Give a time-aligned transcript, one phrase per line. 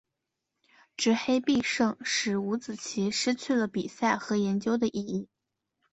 [0.97, 5.29] 执黑必胜使五子棋失去了比赛和研究的意义。